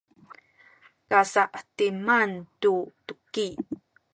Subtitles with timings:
[1.09, 2.73] kasa’timan tu
[3.05, 3.47] tuki